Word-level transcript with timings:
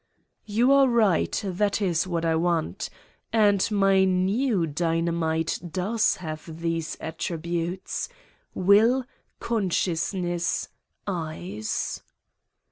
"You 0.47 0.71
are 0.71 0.87
right. 0.87 1.39
That 1.45 1.79
is 1.79 2.07
what 2.07 2.25
I 2.25 2.33
want. 2.35 2.89
And 3.31 3.69
my 3.69 4.03
new 4.03 4.65
dynamite 4.65 5.59
does 5.71 6.15
have 6.15 6.59
these 6.61 6.97
attributes: 6.99 8.09
will, 8.55 9.05
consciousness, 9.39 10.69
eyes." 11.05 12.01